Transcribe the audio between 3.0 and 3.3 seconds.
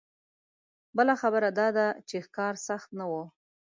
و.